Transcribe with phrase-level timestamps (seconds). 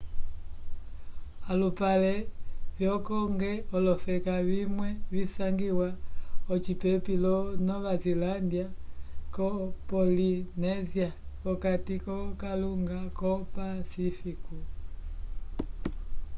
[1.51, 2.13] alupale
[2.77, 3.41] vyo cook
[3.77, 5.89] olofeka vimwe visangiwa
[6.53, 7.35] ocipepi lo
[7.67, 8.67] nova zilândia
[9.35, 9.47] ko
[9.89, 11.09] pollinésia
[11.41, 14.55] p'okati k'okalunga wo pacífico